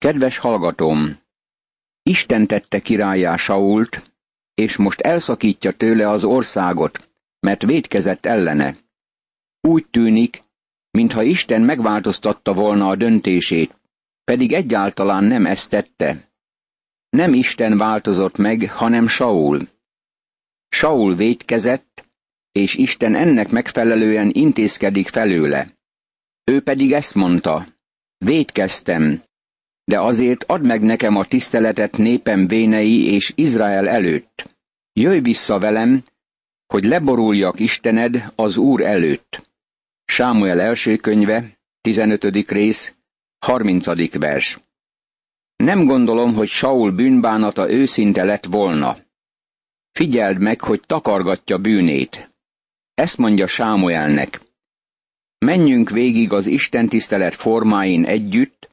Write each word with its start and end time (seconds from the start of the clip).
Kedves 0.00 0.38
hallgatóm! 0.38 1.18
Isten 2.02 2.46
tette 2.46 2.80
királyá 2.80 3.36
Sault, 3.36 4.12
és 4.54 4.76
most 4.76 5.00
elszakítja 5.00 5.76
tőle 5.76 6.08
az 6.08 6.24
országot, 6.24 7.10
mert 7.40 7.62
védkezett 7.62 8.26
ellene. 8.26 8.76
Úgy 9.60 9.86
tűnik, 9.90 10.42
mintha 10.90 11.22
Isten 11.22 11.62
megváltoztatta 11.62 12.52
volna 12.52 12.88
a 12.88 12.96
döntését, 12.96 13.80
pedig 14.24 14.52
egyáltalán 14.52 15.24
nem 15.24 15.46
ezt 15.46 15.70
tette. 15.70 16.30
Nem 17.08 17.32
Isten 17.32 17.78
változott 17.78 18.36
meg, 18.36 18.70
hanem 18.70 19.08
Saul. 19.08 19.68
Saul 20.68 21.14
védkezett, 21.14 22.08
és 22.52 22.74
Isten 22.74 23.14
ennek 23.14 23.50
megfelelően 23.50 24.30
intézkedik 24.32 25.08
felőle. 25.08 25.68
Ő 26.44 26.62
pedig 26.62 26.92
ezt 26.92 27.14
mondta, 27.14 27.66
védkeztem, 28.18 29.28
de 29.84 30.00
azért 30.00 30.44
add 30.44 30.66
meg 30.66 30.82
nekem 30.82 31.16
a 31.16 31.24
tiszteletet 31.24 31.96
népem 31.96 32.46
vénei 32.46 33.12
és 33.12 33.32
Izrael 33.34 33.88
előtt. 33.88 34.48
Jöjj 34.92 35.18
vissza 35.18 35.58
velem, 35.58 36.04
hogy 36.66 36.84
leboruljak 36.84 37.60
Istened 37.60 38.32
az 38.34 38.56
Úr 38.56 38.80
előtt. 38.80 39.48
Sámuel 40.04 40.60
első 40.60 40.96
könyve, 40.96 41.58
15. 41.80 42.24
rész, 42.50 42.94
30. 43.38 44.12
vers. 44.12 44.58
Nem 45.56 45.84
gondolom, 45.84 46.34
hogy 46.34 46.48
Saul 46.48 46.90
bűnbánata 46.90 47.70
őszinte 47.70 48.24
lett 48.24 48.44
volna. 48.44 48.96
Figyeld 49.92 50.38
meg, 50.38 50.60
hogy 50.60 50.82
takargatja 50.86 51.58
bűnét. 51.58 52.30
Ezt 52.94 53.16
mondja 53.16 53.46
Sámuelnek. 53.46 54.40
Menjünk 55.38 55.90
végig 55.90 56.32
az 56.32 56.46
Isten 56.46 56.88
tisztelet 56.88 57.34
formáin 57.34 58.04
együtt, 58.04 58.69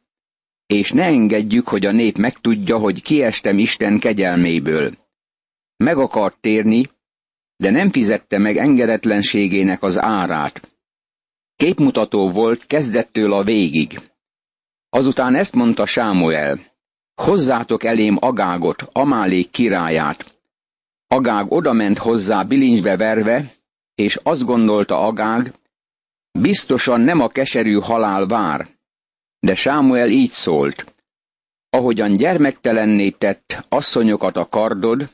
és 0.68 0.92
ne 0.92 1.04
engedjük, 1.04 1.68
hogy 1.68 1.86
a 1.86 1.92
nép 1.92 2.18
megtudja, 2.18 2.78
hogy 2.78 3.02
kiestem 3.02 3.58
Isten 3.58 4.00
kegyelméből. 4.00 4.92
Meg 5.78 5.98
akart 5.98 6.38
térni, 6.42 6.90
de 7.56 7.70
nem 7.70 7.92
fizette 7.92 8.38
meg 8.38 8.58
engedetlenségének 8.58 9.84
az 9.84 10.00
árát. 10.00 10.72
Képmutató 11.56 12.30
volt 12.30 12.66
kezdettől 12.66 13.34
a 13.34 13.44
végig. 13.44 14.00
Azután 14.90 15.36
ezt 15.36 15.54
mondta 15.54 15.86
Sámuel, 15.86 16.59
hozzátok 17.16 17.84
elém 17.84 18.18
Agágot, 18.20 18.84
Amálék 18.92 19.50
királyát. 19.50 20.36
Agág 21.08 21.52
odament 21.52 21.98
hozzá 21.98 22.44
bilincsbe 22.44 22.98
verve, 22.98 23.54
és 23.96 24.20
azt 24.24 24.44
gondolta 24.44 25.00
Agág, 25.00 25.54
biztosan 26.31 27.02
nem 27.02 27.20
a 27.20 27.28
keserű 27.28 27.74
halál 27.74 28.26
vár. 28.26 28.77
De 29.48 29.56
Sámuel 29.56 30.09
így 30.09 30.30
szólt, 30.30 30.94
ahogyan 31.70 32.14
gyermektelenné 32.14 33.09
tett 33.09 33.66
asszonyokat 33.70 34.36
a 34.36 34.48
kardod, 34.48 35.09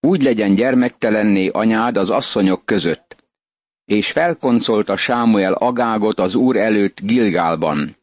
úgy 0.00 0.22
legyen 0.22 0.54
gyermektelenné 0.54 1.48
anyád 1.48 1.96
az 1.96 2.10
asszonyok 2.10 2.64
között. 2.64 3.16
És 3.84 4.12
felkoncolta 4.12 4.96
Sámuel 4.96 5.52
Agágot 5.52 6.18
az 6.18 6.34
úr 6.34 6.56
előtt 6.56 7.00
Gilgálban. 7.00 7.96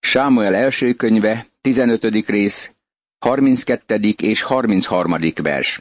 Sámuel 0.00 0.54
első 0.54 0.92
könyve, 0.92 1.46
15. 1.60 2.04
rész, 2.26 2.72
32. 3.18 4.14
és 4.16 4.42
33. 4.42 5.16
vers. 5.42 5.80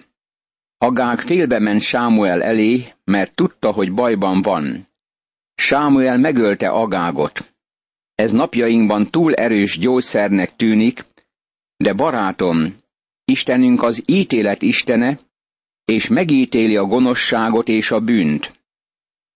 Agág 0.78 1.20
félbe 1.20 1.60
ment 1.60 1.82
Sámuel 1.82 2.44
elé, 2.44 2.94
mert 3.04 3.36
tudta, 3.36 3.72
hogy 3.72 3.94
bajban 3.94 4.42
van. 4.42 4.88
Sámuel 5.56 6.18
megölte 6.18 6.70
Agágot. 6.70 7.51
Ez 8.22 8.32
napjainkban 8.32 9.08
túl 9.08 9.34
erős 9.34 9.78
gyógyszernek 9.78 10.56
tűnik, 10.56 11.06
de 11.78 11.94
barátom, 11.94 12.76
Istenünk 13.26 13.84
az 13.84 14.04
ítélet 14.06 14.62
istene, 14.62 15.20
és 15.86 16.08
megítéli 16.08 16.76
a 16.76 16.84
gonoszságot 16.84 17.68
és 17.68 17.92
a 17.92 18.00
bűnt. 18.00 18.66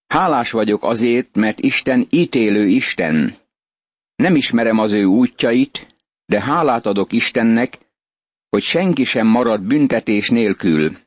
Hálás 0.07 0.51
vagyok 0.51 0.84
azért, 0.84 1.35
mert 1.35 1.59
Isten 1.59 2.07
ítélő 2.09 2.68
Isten. 2.68 3.35
Nem 4.16 4.35
ismerem 4.35 4.78
az 4.78 4.91
ő 4.91 5.03
útjait, 5.03 5.96
de 6.25 6.41
hálát 6.41 6.85
adok 6.85 7.12
Istennek, 7.12 7.78
hogy 8.50 8.63
senki 8.63 9.03
sem 9.03 9.28
marad 9.28 9.62
büntetés 9.62 10.29
nélkül. 10.29 10.97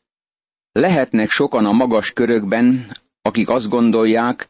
Lehetnek 0.72 1.30
sokan 1.30 1.64
a 1.64 1.72
magas 1.72 2.12
körökben, 2.12 2.90
akik 3.22 3.48
azt 3.48 3.68
gondolják, 3.68 4.48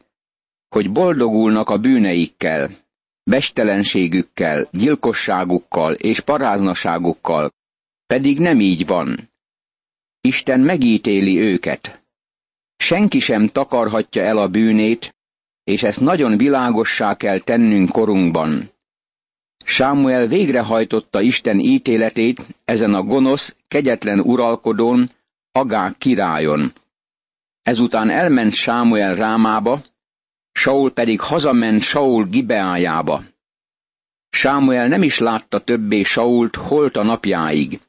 hogy 0.69 0.91
boldogulnak 0.91 1.69
a 1.69 1.77
bűneikkel, 1.77 2.87
bestelenségükkel, 3.29 4.67
gyilkosságukkal 4.71 5.93
és 5.93 6.19
paráznaságukkal, 6.19 7.51
pedig 8.07 8.39
nem 8.39 8.59
így 8.59 8.85
van. 8.85 9.29
Isten 10.21 10.59
megítéli 10.59 11.39
őket. 11.39 12.01
Senki 12.75 13.19
sem 13.19 13.47
takarhatja 13.47 14.21
el 14.21 14.37
a 14.37 14.47
bűnét, 14.47 15.15
és 15.63 15.83
ezt 15.83 15.99
nagyon 15.99 16.37
világossá 16.37 17.15
kell 17.15 17.39
tennünk 17.39 17.89
korunkban. 17.89 18.71
Sámuel 19.63 20.27
végrehajtotta 20.27 21.21
Isten 21.21 21.59
ítéletét 21.59 22.45
ezen 22.65 22.93
a 22.93 23.03
gonosz, 23.03 23.55
kegyetlen 23.67 24.19
uralkodón, 24.19 25.09
Agák 25.51 25.97
királyon. 25.97 26.71
Ezután 27.61 28.09
elment 28.09 28.53
Sámuel 28.53 29.15
Rámába, 29.15 29.81
Saul 30.59 30.91
pedig 30.93 31.19
hazament 31.19 31.81
Saul 31.81 32.25
Gibeájába. 32.25 33.23
Sámuel 34.29 34.87
nem 34.87 35.03
is 35.03 35.19
látta 35.19 35.63
többé 35.63 36.01
Sault 36.03 36.55
holt 36.55 36.95
a 36.95 37.03
napjáig. 37.03 37.79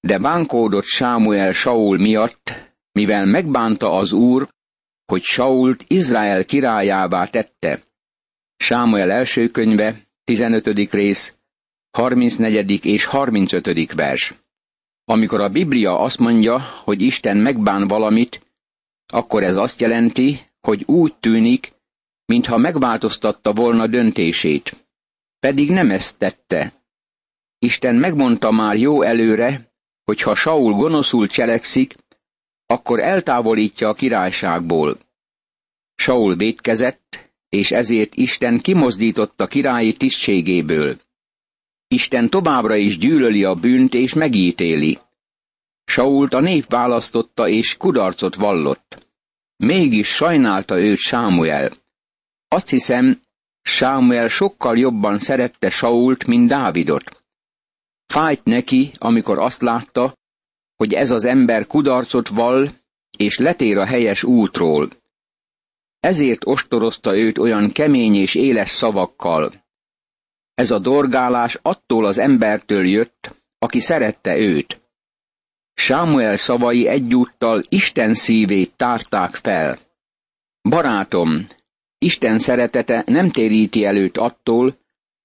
De 0.00 0.18
bánkódott 0.18 0.84
Sámuel 0.84 1.52
Saul 1.52 1.98
miatt, 1.98 2.52
mivel 2.92 3.26
megbánta 3.26 3.90
az 3.98 4.12
úr, 4.12 4.48
hogy 5.04 5.22
Sault 5.22 5.84
Izrael 5.86 6.44
királyává 6.44 7.24
tette. 7.26 7.82
Sámuel 8.56 9.10
első 9.10 9.48
könyve, 9.48 9.96
15. 10.24 10.90
rész, 10.90 11.34
34. 11.90 12.84
és 12.84 13.04
35. 13.04 13.92
vers. 13.92 14.34
Amikor 15.04 15.40
a 15.40 15.48
Biblia 15.48 15.98
azt 15.98 16.18
mondja, 16.18 16.58
hogy 16.84 17.02
Isten 17.02 17.36
megbán 17.36 17.86
valamit, 17.86 18.40
akkor 19.06 19.42
ez 19.42 19.56
azt 19.56 19.80
jelenti, 19.80 20.40
hogy 20.60 20.82
úgy 20.86 21.14
tűnik, 21.20 21.73
mintha 22.26 22.56
megváltoztatta 22.56 23.52
volna 23.52 23.86
döntését. 23.86 24.86
Pedig 25.40 25.70
nem 25.70 25.90
ezt 25.90 26.18
tette. 26.18 26.72
Isten 27.58 27.94
megmondta 27.94 28.50
már 28.50 28.76
jó 28.76 29.02
előre, 29.02 29.72
hogy 30.04 30.20
ha 30.22 30.34
Saul 30.34 30.72
gonoszul 30.72 31.26
cselekszik, 31.26 31.94
akkor 32.66 33.00
eltávolítja 33.00 33.88
a 33.88 33.94
királyságból. 33.94 34.98
Saul 35.94 36.36
védkezett, 36.36 37.32
és 37.48 37.70
ezért 37.70 38.14
Isten 38.14 38.58
kimozdította 38.58 39.46
királyi 39.46 39.92
tisztségéből. 39.92 41.00
Isten 41.88 42.30
továbbra 42.30 42.76
is 42.76 42.98
gyűlöli 42.98 43.44
a 43.44 43.54
bűnt 43.54 43.94
és 43.94 44.14
megítéli. 44.14 44.98
Sault 45.84 46.34
a 46.34 46.40
nép 46.40 46.70
választotta 46.70 47.48
és 47.48 47.76
kudarcot 47.76 48.34
vallott. 48.34 49.06
Mégis 49.56 50.08
sajnálta 50.08 50.78
őt 50.80 50.98
Sámuel. 50.98 51.83
Azt 52.54 52.68
hiszem, 52.68 53.20
Sámuel 53.62 54.28
sokkal 54.28 54.78
jobban 54.78 55.18
szerette 55.18 55.70
Sault, 55.70 56.26
mint 56.26 56.48
Dávidot. 56.48 57.24
Fájt 58.06 58.44
neki, 58.44 58.90
amikor 58.98 59.38
azt 59.38 59.62
látta, 59.62 60.16
hogy 60.76 60.92
ez 60.92 61.10
az 61.10 61.24
ember 61.24 61.66
kudarcot 61.66 62.28
vall, 62.28 62.68
és 63.18 63.38
letér 63.38 63.76
a 63.76 63.86
helyes 63.86 64.24
útról. 64.24 64.90
Ezért 66.00 66.46
ostorozta 66.46 67.16
őt 67.16 67.38
olyan 67.38 67.72
kemény 67.72 68.14
és 68.14 68.34
éles 68.34 68.70
szavakkal. 68.70 69.64
Ez 70.54 70.70
a 70.70 70.78
dorgálás 70.78 71.58
attól 71.62 72.06
az 72.06 72.18
embertől 72.18 72.86
jött, 72.86 73.34
aki 73.58 73.80
szerette 73.80 74.36
őt. 74.36 74.80
Sámuel 75.74 76.36
szavai 76.36 76.86
egyúttal 76.86 77.62
Isten 77.68 78.14
szívét 78.14 78.76
tárták 78.76 79.34
fel. 79.34 79.78
Barátom, 80.62 81.46
Isten 82.04 82.38
szeretete 82.38 83.02
nem 83.06 83.30
téríti 83.30 83.84
előtt 83.84 84.16
attól, 84.16 84.78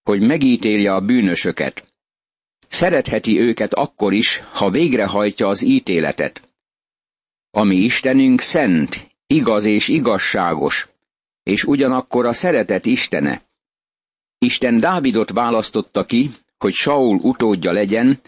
hogy 0.03 0.21
megítélje 0.21 0.93
a 0.93 1.01
bűnösöket. 1.05 1.87
Szeretheti 2.67 3.39
őket 3.39 3.73
akkor 3.73 4.13
is, 4.13 4.41
ha 4.53 4.69
végrehajtja 4.69 5.47
az 5.47 5.61
ítéletet. 5.63 6.49
Ami 7.51 7.75
Istenünk 7.75 8.41
szent, 8.41 9.07
igaz 9.27 9.65
és 9.65 9.87
igazságos, 9.87 10.87
és 11.43 11.63
ugyanakkor 11.63 12.25
a 12.25 12.33
szeretet 12.33 12.85
Istene. 12.85 13.41
Isten 14.37 14.79
Dávidot 14.79 15.31
választotta 15.31 16.05
ki, 16.05 16.29
hogy 16.57 16.73
Saul 16.73 17.17
utódja 17.17 17.71
legyen, 17.71 18.19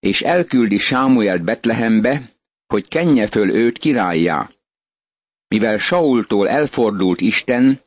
és 0.00 0.22
elküldi 0.22 0.78
Sámuelt 0.78 1.42
Betlehembe, 1.42 2.32
hogy 2.66 2.88
kenje 2.88 3.26
föl 3.26 3.50
őt 3.50 3.78
királyjá. 3.78 4.50
Mivel 5.54 5.78
Saultól 5.78 6.48
elfordult 6.48 7.20
Isten, 7.20 7.80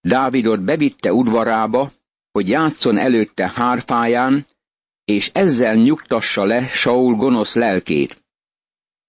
Dávidot 0.00 0.64
bevitte 0.64 1.12
udvarába, 1.12 1.92
hogy 2.32 2.48
játszon 2.48 2.98
előtte 2.98 3.52
hárfáján, 3.54 4.46
és 5.04 5.30
ezzel 5.32 5.74
nyugtassa 5.74 6.44
le 6.44 6.68
Saul 6.68 7.14
gonosz 7.14 7.54
lelkét. 7.54 8.24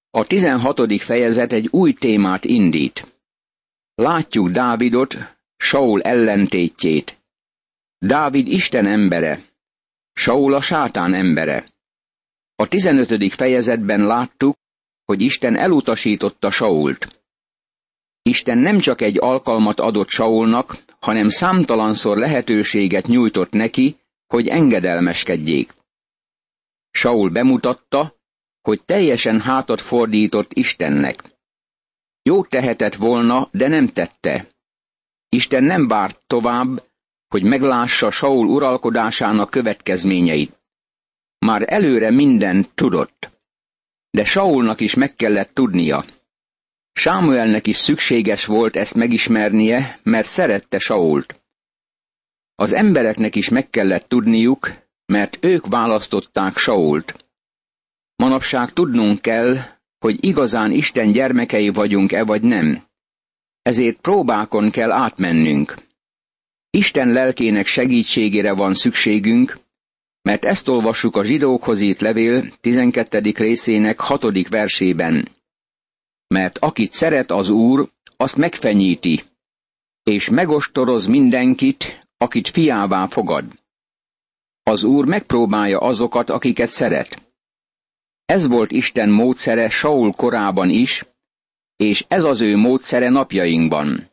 A 0.10 0.25
tizenhatodik 0.25 1.01
fejezet 1.01 1.51
egy 1.51 1.68
új 1.72 1.94
témát 1.94 2.45
indít. 2.45 3.22
Látjuk 3.95 4.50
Dávidot, 4.50 5.16
Saul 5.57 6.01
ellentétjét. 6.01 7.18
Dávid 7.98 8.48
Isten 8.48 8.86
embere, 8.86 9.42
Saul 10.13 10.54
a 10.54 10.62
sátán 10.62 11.13
embere. 11.13 11.66
A 12.56 12.68
tizenötödik 12.68 13.34
fejezetben 13.34 14.06
láttuk, 14.06 14.56
hogy 15.06 15.22
Isten 15.22 15.57
elutasította 15.57 16.51
Sault. 16.51 17.18
Isten 18.27 18.57
nem 18.57 18.79
csak 18.79 19.01
egy 19.01 19.18
alkalmat 19.19 19.79
adott 19.79 20.09
Saulnak, 20.09 20.77
hanem 21.00 21.29
számtalanszor 21.29 22.18
lehetőséget 22.18 23.07
nyújtott 23.07 23.51
neki, 23.51 23.95
hogy 24.27 24.47
engedelmeskedjék. 24.47 25.74
Saul 26.91 27.29
bemutatta, 27.29 28.15
hogy 28.62 28.81
teljesen 28.85 29.41
hátat 29.41 29.81
fordított 29.81 30.53
Istennek. 30.53 31.15
Jó 32.21 32.44
tehetett 32.44 32.95
volna, 32.95 33.50
de 33.51 33.68
nem 33.68 33.88
tette. 33.88 34.47
Isten 35.29 35.63
nem 35.63 35.88
várt 35.88 36.19
tovább, 36.27 36.83
hogy 37.27 37.44
meglássa 37.44 38.12
Saul 38.12 38.47
uralkodásának 38.47 39.50
következményeit. 39.50 40.59
Már 41.39 41.63
előre 41.65 42.12
mindent 42.12 42.69
tudott. 42.75 43.29
De 44.09 44.25
Saulnak 44.25 44.79
is 44.79 44.94
meg 44.94 45.15
kellett 45.15 45.53
tudnia. 45.53 46.06
Sámuelnek 46.98 47.68
is 47.68 47.78
szükséges 47.78 48.46
volt 48.46 48.76
ezt 48.76 48.94
megismernie, 48.94 50.00
mert 50.04 50.28
szerette 50.28 50.80
Sault. 50.80 51.42
Az 52.56 52.74
embereknek 52.74 53.36
is 53.36 53.50
meg 53.50 53.70
kellett 53.70 54.08
tudniuk, 54.08 54.72
mert 55.06 55.38
ők 55.42 55.68
választották 55.68 56.58
Sault. 56.58 57.26
Manapság 58.16 58.74
tudnunk 58.74 59.22
kell, 59.22 59.58
hogy 60.00 60.26
igazán 60.26 60.72
Isten 60.72 61.12
gyermekei 61.12 61.70
vagyunk-e 61.70 62.24
vagy 62.24 62.42
nem. 62.42 62.84
Ezért 63.62 63.98
próbákon 64.02 64.70
kell 64.70 64.92
átmennünk. 64.92 65.76
Isten 66.70 67.12
lelkének 67.12 67.66
segítségére 67.66 68.54
van 68.54 68.74
szükségünk, 68.74 69.58
mert 70.22 70.46
ezt 70.46 70.68
olvassuk 70.68 71.16
a 71.16 71.24
zsidókhoz 71.24 71.80
írt 71.80 72.02
levél 72.02 72.50
12. 72.62 73.20
részének 73.36 74.00
6. 74.00 74.48
versében. 74.50 75.36
Mert 76.27 76.57
akit 76.57 76.94
szeret 76.94 77.31
az 77.31 77.50
Úr, 77.50 77.89
azt 78.18 78.35
megfenyíti, 78.35 79.24
és 80.03 80.29
megostoroz 80.29 81.06
mindenkit, 81.06 82.07
akit 82.18 82.50
fiává 82.50 83.07
fogad. 83.07 83.45
Az 84.63 84.83
Úr 84.83 85.06
megpróbálja 85.06 85.77
azokat, 85.77 86.29
akiket 86.29 86.69
szeret. 86.69 87.21
Ez 88.25 88.47
volt 88.47 88.71
Isten 88.71 89.09
módszere 89.09 89.69
Saul 89.69 90.12
korában 90.12 90.69
is, 90.69 91.06
és 91.75 92.06
ez 92.07 92.24
az 92.24 92.41
ő 92.41 92.57
módszere 92.57 93.09
napjainkban. 93.09 94.12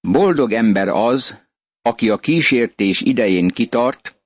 Boldog 0.00 0.52
ember 0.52 0.88
az, 0.88 1.38
aki 1.82 2.10
a 2.10 2.18
kísértés 2.18 3.00
idején 3.00 3.48
kitart, 3.48 4.16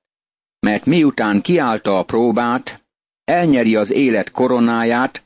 mert 0.59 0.85
miután 0.85 1.41
kiállta 1.41 1.99
a 1.99 2.03
próbát, 2.03 2.85
elnyeri 3.23 3.75
az 3.75 3.91
élet 3.91 4.31
koronáját, 4.31 5.23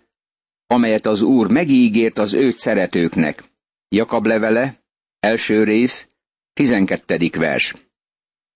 amelyet 0.67 1.06
az 1.06 1.21
Úr 1.21 1.47
megígért 1.47 2.17
az 2.17 2.33
őt 2.33 2.57
szeretőknek. 2.57 3.44
Jakab 3.88 4.25
levele, 4.25 4.83
első 5.19 5.63
rész, 5.63 6.07
12. 6.53 7.29
vers. 7.38 7.73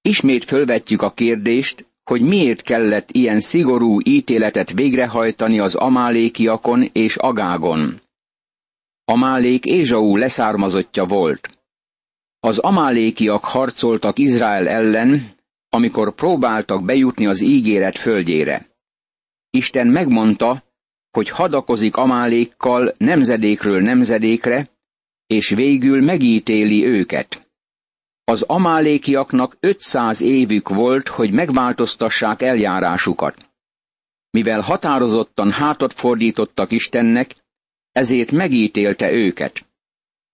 Ismét 0.02 0.44
fölvetjük 0.44 1.02
a 1.02 1.12
kérdést, 1.12 1.86
hogy 2.04 2.22
miért 2.22 2.62
kellett 2.62 3.12
ilyen 3.12 3.40
szigorú 3.40 4.00
ítéletet 4.04 4.72
végrehajtani 4.72 5.60
az 5.60 5.76
amálékiakon 5.76 6.90
és 6.92 7.16
agágon. 7.16 8.02
Amálék 9.06 9.66
Ézsau 9.66 10.16
leszármazottja 10.16 11.06
volt. 11.06 11.58
Az 12.40 12.58
amálékiak 12.58 13.44
harcoltak 13.44 14.20
Izrael 14.20 14.68
ellen, 14.68 15.22
amikor 15.70 16.16
próbáltak 16.16 16.86
bejutni 16.86 17.26
az 17.26 17.42
ígéret 17.42 17.98
földjére. 17.98 18.70
Isten 19.50 19.88
megmondta, 19.88 20.64
hogy 21.12 21.30
hadakozik 21.30 21.96
Amálékkal 21.96 22.94
nemzedékről 22.98 23.82
nemzedékre, 23.82 24.68
és 25.28 25.50
végül 25.50 26.02
megítéli 26.04 26.86
őket. 26.86 27.48
Az 28.24 28.42
amálékiaknak 28.42 29.58
500 29.60 30.22
évük 30.22 30.70
volt, 30.70 31.08
hogy 31.08 31.32
megváltoztassák 31.32 32.42
eljárásukat. 32.42 33.50
Mivel 34.32 34.62
határozottan 34.62 35.52
hátat 35.52 35.94
fordítottak 35.94 36.72
Istennek, 36.72 37.36
ezért 37.92 38.32
megítélte 38.32 39.12
őket. 39.12 39.66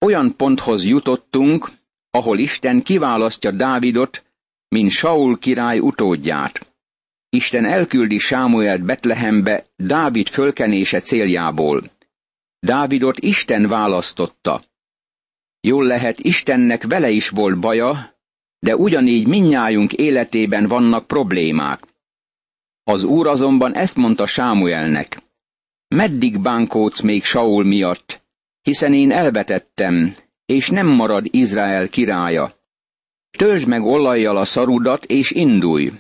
Olyan 0.06 0.36
ponthoz 0.36 0.86
jutottunk, 0.86 1.72
ahol 2.12 2.38
Isten 2.38 2.82
kiválasztja 2.82 3.52
Dávidot, 3.52 4.24
mint 4.68 4.92
Saul 4.92 5.40
király 5.40 5.80
utódját. 5.80 6.75
Isten 7.30 7.66
elküldi 7.66 8.18
Sámuelt 8.18 8.82
Betlehembe 8.84 9.66
Dávid 9.76 10.28
fölkenése 10.28 11.00
céljából. 11.00 11.84
Dávidot 12.60 13.20
Isten 13.20 13.68
választotta. 13.68 14.64
Jól 15.62 15.86
lehet, 15.86 16.20
Istennek 16.20 16.84
vele 16.84 17.10
is 17.10 17.30
volt 17.30 17.60
baja, 17.60 18.16
de 18.60 18.76
ugyanígy 18.76 19.28
minnyájunk 19.28 19.94
életében 19.94 20.68
vannak 20.68 21.08
problémák. 21.08 21.80
Az 22.84 23.04
úr 23.04 23.28
azonban 23.28 23.76
ezt 23.76 23.96
mondta 23.96 24.26
Sámuelnek. 24.26 25.18
Meddig 25.88 26.42
bánkódsz 26.42 27.02
még 27.02 27.24
Saul 27.24 27.64
miatt, 27.64 28.22
hiszen 28.62 28.94
én 28.94 29.12
elvetettem, 29.12 30.16
és 30.46 30.70
nem 30.70 30.88
marad 30.88 31.26
Izrael 31.32 31.88
királya. 31.88 32.54
Töltsd 33.38 33.68
meg 33.68 33.84
olajjal 33.84 34.38
a 34.38 34.46
szarudat, 34.46 35.06
és 35.06 35.32
indulj. 35.32 35.92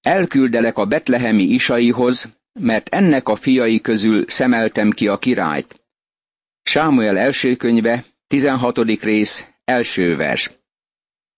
Elküldelek 0.00 0.76
a 0.76 0.86
betlehemi 0.86 1.42
isaihoz, 1.42 2.26
mert 2.52 2.88
ennek 2.88 3.28
a 3.28 3.36
fiai 3.36 3.80
közül 3.80 4.24
szemeltem 4.28 4.90
ki 4.90 5.08
a 5.08 5.18
királyt. 5.18 5.80
Sámuel 6.62 7.18
első 7.18 7.56
könyve, 7.56 8.04
16. 8.26 8.78
rész, 8.78 9.46
első 9.64 10.16
vers. 10.16 10.50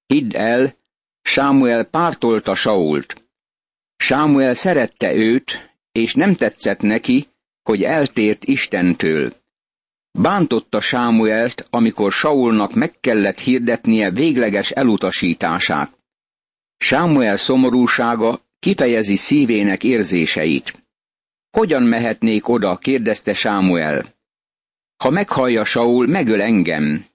Hidd 0.07 0.37
el, 0.37 0.77
Sámuel 1.23 1.85
pártolta 1.85 2.55
Sault. 2.55 3.25
Sámuel 3.97 4.55
szerette 4.55 5.15
őt, 5.15 5.77
és 5.93 6.15
nem 6.15 6.35
tetszett 6.35 6.81
neki, 6.81 7.27
hogy 7.63 7.83
eltért 7.83 8.45
Istentől. 8.45 9.33
Bántotta 10.19 10.81
Sámuelt, 10.81 11.67
amikor 11.71 12.13
Saulnak 12.13 12.75
meg 12.75 13.01
kellett 13.01 13.39
hirdetnie 13.39 14.11
végleges 14.11 14.71
elutasítását. 14.71 15.99
Sámuel 16.77 17.37
szomorúsága 17.37 18.41
kifejezi 18.63 19.17
szívének 19.17 19.85
érzéseit. 19.85 20.85
Hogyan 21.51 21.83
mehetnék 21.83 22.49
oda, 22.49 22.77
kérdezte 22.77 23.35
Sámuel. 23.35 24.15
Ha 24.97 25.11
meghallja 25.11 25.65
Saul, 25.65 26.07
megöl 26.07 26.43
engem. 26.43 27.07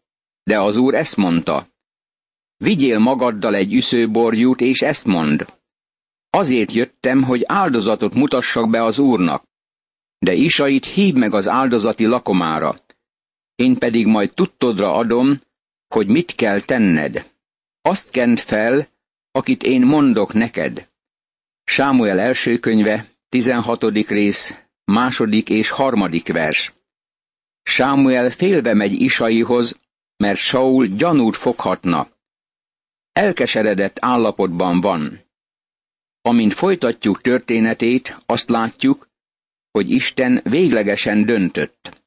De 0.44 0.60
az 0.60 0.76
úr 0.76 0.94
ezt 0.96 1.16
mondta. 1.16 1.68
Vigyél 2.58 3.00
magaddal 3.00 3.56
egy 3.56 3.74
üszőborjút, 3.74 4.62
és 4.62 4.82
ezt 4.82 5.06
mond. 5.06 5.46
Azért 6.30 6.72
jöttem, 6.72 7.24
hogy 7.24 7.44
áldozatot 7.46 8.14
mutassak 8.14 8.70
be 8.70 8.84
az 8.84 9.00
úrnak. 9.00 9.44
De 10.20 10.34
Isait 10.34 10.86
hív 10.86 11.14
meg 11.14 11.34
az 11.34 11.48
áldozati 11.48 12.06
lakomára. 12.06 12.80
Én 13.56 13.78
pedig 13.78 14.06
majd 14.08 14.34
tudtodra 14.34 14.94
adom, 14.94 15.42
hogy 15.88 16.08
mit 16.08 16.36
kell 16.36 16.62
tenned. 16.62 17.32
Azt 17.82 18.12
kent 18.12 18.40
fel, 18.40 18.88
akit 19.32 19.64
én 19.64 19.82
mondok 19.82 20.34
neked. 20.34 20.88
Sámuel 21.70 22.20
első 22.20 22.58
könyve, 22.58 23.06
16. 23.30 23.84
rész, 24.08 24.54
második 24.86 25.50
és 25.50 25.70
harmadik 25.70 26.28
vers. 26.28 26.74
Sámuel 27.64 28.30
félve 28.30 28.74
megy 28.74 29.02
Isaihoz, 29.02 29.80
mert 30.18 30.38
Saul 30.38 30.88
gyanút 30.88 31.36
foghatna. 31.36 32.08
Elkeseredett 33.12 33.98
állapotban 34.00 34.82
van. 34.82 35.20
Amint 36.22 36.54
folytatjuk 36.54 37.22
történetét, 37.22 38.18
azt 38.26 38.50
látjuk, 38.50 39.10
hogy 39.72 39.92
Isten 39.92 40.42
véglegesen 40.44 41.26
döntött. 41.26 42.04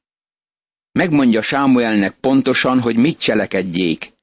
Megmondja 0.91 1.41
Sámuelnek 1.41 2.13
pontosan, 2.13 2.79
hogy 2.79 2.95
mit 2.95 3.19
cselekedjék, 3.19 4.13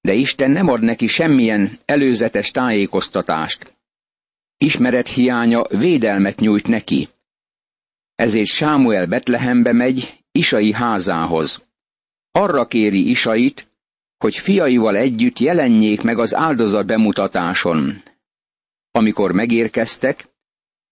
de 0.00 0.12
Isten 0.12 0.50
nem 0.50 0.68
ad 0.68 0.82
neki 0.82 1.06
semmilyen 1.06 1.78
előzetes 1.84 2.50
tájékoztatást. 2.50 3.71
Ismeret 4.62 5.08
hiánya 5.08 5.64
védelmet 5.68 6.40
nyújt 6.40 6.66
neki. 6.66 7.08
Ezért 8.14 8.48
Sámuel 8.48 9.06
Betlehembe 9.06 9.72
megy, 9.72 10.24
Isai 10.32 10.72
házához. 10.72 11.62
Arra 12.30 12.66
kéri 12.66 13.10
Isait, 13.10 13.66
hogy 14.18 14.36
fiaival 14.36 14.96
együtt 14.96 15.38
jelenjék 15.38 16.02
meg 16.02 16.18
az 16.18 16.34
áldozat 16.34 16.86
bemutatáson. 16.86 18.02
Amikor 18.90 19.32
megérkeztek, 19.32 20.28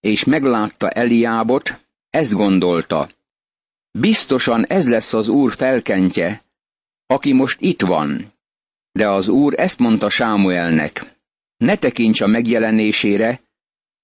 és 0.00 0.24
meglátta 0.24 0.90
Eliábot, 0.90 1.86
ezt 2.10 2.32
gondolta. 2.32 3.08
Biztosan 3.90 4.66
ez 4.66 4.88
lesz 4.88 5.12
az 5.12 5.28
úr 5.28 5.54
felkentje, 5.54 6.42
aki 7.06 7.32
most 7.32 7.60
itt 7.60 7.80
van. 7.80 8.32
De 8.92 9.08
az 9.08 9.28
úr 9.28 9.54
ezt 9.56 9.78
mondta 9.78 10.08
Sámuelnek. 10.08 11.14
Ne 11.56 11.76
tekints 11.76 12.20
a 12.20 12.26
megjelenésére, 12.26 13.40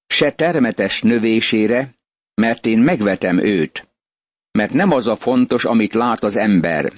se 0.07 0.33
termetes 0.33 1.03
növésére, 1.03 1.95
mert 2.35 2.67
én 2.67 2.79
megvetem 2.79 3.39
őt. 3.39 3.89
Mert 4.51 4.73
nem 4.73 4.91
az 4.91 5.07
a 5.07 5.17
fontos, 5.17 5.65
amit 5.65 5.95
lát 5.95 6.23
az 6.23 6.37
ember. 6.37 6.93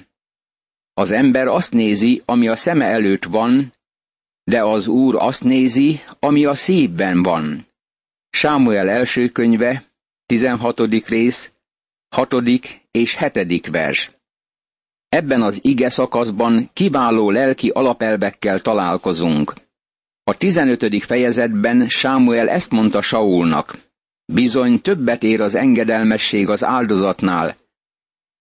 Az 0.93 1.11
ember 1.11 1.47
azt 1.47 1.73
nézi, 1.73 2.21
ami 2.25 2.47
a 2.47 2.55
szeme 2.55 2.85
előtt 2.85 3.23
van, 3.23 3.73
de 4.43 4.63
az 4.63 4.87
Úr 4.87 5.15
azt 5.15 5.43
nézi, 5.43 5.99
ami 6.19 6.45
a 6.45 6.55
szívben 6.55 7.23
van. 7.23 7.67
Sámuel 8.29 8.89
első 8.89 9.29
könyve, 9.29 9.83
16. 10.25 10.79
rész, 11.07 11.51
6. 12.15 12.33
és 12.91 13.17
7. 13.17 13.67
vers. 13.67 14.11
Ebben 15.09 15.41
az 15.41 15.59
ige 15.61 15.89
szakaszban 15.89 16.69
kiváló 16.73 17.29
lelki 17.29 17.69
alapelvekkel 17.69 18.61
találkozunk. 18.61 19.53
A 20.29 20.37
15. 20.37 21.03
fejezetben 21.03 21.87
Sámuel 21.87 22.49
ezt 22.49 22.71
mondta 22.71 23.01
Saulnak. 23.01 23.77
Bizony 24.25 24.81
többet 24.81 25.23
ér 25.23 25.41
az 25.41 25.55
engedelmesség 25.55 26.49
az 26.49 26.63
áldozatnál, 26.63 27.57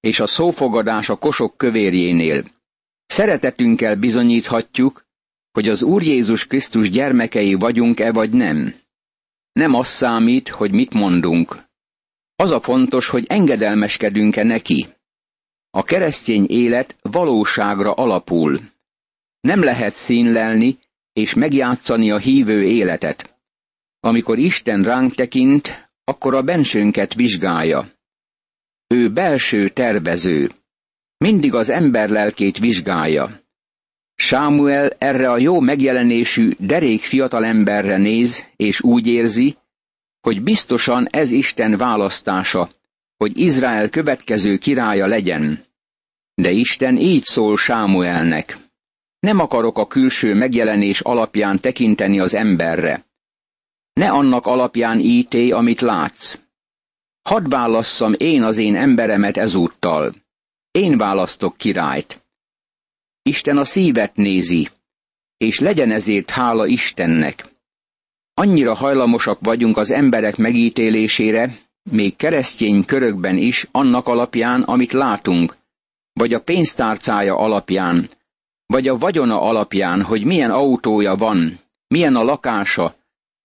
és 0.01 0.21
a 0.21 0.27
szófogadás 0.27 1.09
a 1.09 1.17
kosok 1.17 1.57
kövérjénél. 1.57 2.45
Szeretetünkkel 3.07 3.97
bizonyíthatjuk, 3.97 5.05
hogy 5.53 5.69
az 5.69 5.83
Úr 5.83 6.03
Jézus 6.03 6.47
Krisztus 6.47 6.91
gyermekei 6.91 7.55
vagyunk-e 7.55 8.13
vagy 8.13 8.31
nem. 8.31 8.75
Nem 9.53 9.75
az 9.75 9.87
számít, 9.87 10.49
hogy 10.49 10.73
mit 10.73 10.95
mondunk. 10.95 11.65
Az 12.37 12.51
a 12.51 12.61
fontos, 12.61 13.09
hogy 13.09 13.25
engedelmeskedünk-e 13.29 14.43
neki. 14.43 14.87
A 15.71 15.83
keresztény 15.83 16.47
élet 16.49 16.97
valóságra 17.03 17.93
alapul. 17.93 18.61
Nem 19.41 19.63
lehet 19.63 19.93
színlelni 19.93 20.79
és 21.19 21.35
megjátszani 21.35 22.11
a 22.11 22.19
hívő 22.19 22.63
életet. 22.63 23.37
Amikor 24.01 24.39
Isten 24.39 24.83
ránk 24.83 25.15
tekint, 25.15 25.91
akkor 26.05 26.35
a 26.35 26.43
bensőnket 26.43 27.15
vizsgálja. 27.15 27.93
Ő 28.87 29.13
belső 29.13 29.69
tervező. 29.69 30.51
Mindig 31.17 31.55
az 31.55 31.69
ember 31.69 32.09
lelkét 32.09 32.59
vizsgálja. 32.59 33.41
Sámuel 34.15 34.91
erre 34.99 35.31
a 35.31 35.39
jó 35.39 35.61
megjelenésű 35.61 36.51
derék 36.59 37.01
fiatalemberre 37.01 37.97
néz, 37.97 38.47
és 38.57 38.81
úgy 38.81 39.07
érzi, 39.07 39.57
hogy 40.21 40.43
biztosan 40.43 41.07
ez 41.11 41.31
Isten 41.31 41.77
választása, 41.77 42.71
hogy 43.17 43.39
Izrael 43.39 43.89
következő 43.89 44.57
királya 44.57 45.07
legyen. 45.07 45.65
De 46.35 46.51
Isten 46.51 46.97
így 46.97 47.25
szól 47.25 47.57
Sámuelnek. 47.57 48.68
Nem 49.21 49.39
akarok 49.39 49.79
a 49.79 49.87
külső 49.87 50.35
megjelenés 50.35 51.01
alapján 51.01 51.61
tekinteni 51.61 52.21
az 52.21 52.35
emberre. 52.35 53.07
Ne 53.93 54.11
annak 54.11 54.47
alapján 54.47 54.99
ítélj, 54.99 55.53
amit 55.53 55.81
látsz. 55.81 56.39
Hadd 57.23 57.49
válasszam 57.49 58.15
én 58.17 58.43
az 58.43 58.57
én 58.57 58.77
emberemet 58.77 59.37
ezúttal. 59.37 60.15
Én 60.71 60.99
választok 60.99 61.57
királyt. 61.57 62.23
Isten 63.23 63.59
a 63.59 63.65
szívet 63.65 64.17
nézi, 64.17 64.69
és 65.37 65.59
legyen 65.59 65.91
ezért 65.91 66.31
hála 66.31 66.67
Istennek. 66.67 67.47
Annyira 68.35 68.75
hajlamosak 68.75 69.39
vagyunk 69.41 69.77
az 69.77 69.91
emberek 69.91 70.37
megítélésére, 70.37 71.59
még 71.91 72.17
keresztény 72.17 72.85
körökben 72.85 73.37
is 73.37 73.69
annak 73.71 74.07
alapján, 74.07 74.63
amit 74.63 74.93
látunk, 74.93 75.57
vagy 76.13 76.33
a 76.33 76.41
pénztárcája 76.41 77.37
alapján, 77.37 78.09
vagy 78.73 78.89
a 78.89 78.99
vagyona 78.99 79.41
alapján, 79.41 80.03
hogy 80.03 80.25
milyen 80.25 80.51
autója 80.51 81.15
van, 81.15 81.59
milyen 81.89 82.17
a 82.17 82.23
lakása, 82.23 82.97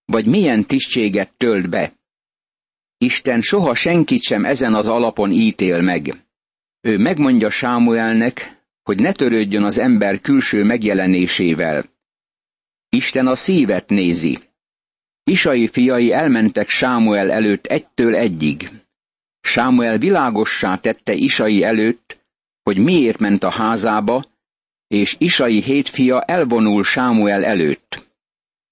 vagy 0.04 0.26
milyen 0.26 0.66
tisztséget 0.66 1.30
tölt 1.36 1.68
be. 1.68 1.92
Isten 2.98 3.40
soha 3.40 3.74
senkit 3.74 4.22
sem 4.22 4.44
ezen 4.44 4.74
az 4.74 4.86
alapon 4.86 5.30
ítél 5.30 5.80
meg. 5.80 6.24
Ő 6.80 6.98
megmondja 6.98 7.50
Sámuelnek, 7.50 8.62
hogy 8.82 9.00
ne 9.00 9.12
törődjön 9.12 9.62
az 9.62 9.78
ember 9.78 10.20
külső 10.20 10.64
megjelenésével. 10.64 11.84
Isten 12.88 13.26
a 13.26 13.36
szívet 13.36 13.88
nézi. 13.88 14.38
Isai 15.24 15.66
fiai 15.68 16.12
elmentek 16.12 16.68
Sámuel 16.68 17.30
előtt 17.30 17.66
egytől 17.66 18.14
egyig. 18.14 18.70
Sámuel 19.40 19.98
világossá 19.98 20.76
tette 20.76 21.12
Isai 21.12 21.62
előtt, 21.62 22.18
hogy 22.62 22.78
miért 22.78 23.18
ment 23.18 23.42
a 23.42 23.50
házába, 23.50 24.24
és 24.94 25.16
Isai 25.18 25.62
hét 25.62 25.88
fia 25.88 26.20
elvonul 26.20 26.84
Sámuel 26.84 27.44
előtt. 27.44 28.12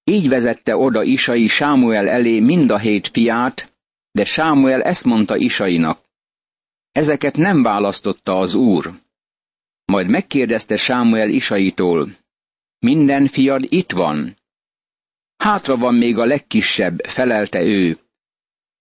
Így 0.04 0.28
vezette 0.28 0.76
oda 0.76 1.02
Isai 1.02 1.48
Sámuel 1.48 2.08
elé 2.08 2.40
mind 2.40 2.70
a 2.70 2.78
hét 2.78 3.08
fiát, 3.08 3.72
de 4.10 4.24
Sámuel 4.24 4.82
ezt 4.82 5.04
mondta 5.04 5.36
Isainak. 5.36 5.98
Ezeket 6.92 7.36
nem 7.36 7.62
választotta 7.62 8.38
az 8.38 8.54
úr. 8.54 9.00
Majd 9.84 10.08
megkérdezte 10.08 10.76
Sámuel 10.76 11.28
Isaitól, 11.28 12.08
minden 12.78 13.26
fiad 13.26 13.66
itt 13.68 13.92
van. 13.92 14.36
Hátra 15.36 15.76
van 15.76 15.94
még 15.94 16.18
a 16.18 16.24
legkisebb, 16.24 17.00
felelte 17.06 17.62
ő. 17.62 17.98